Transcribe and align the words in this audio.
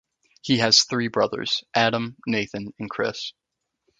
He 0.41 0.57
has 0.57 0.81
three 0.81 1.09
brothers- 1.09 1.63
Adam, 1.75 2.17
Nathan, 2.25 2.73
and 2.79 2.89
Chris. 2.89 3.33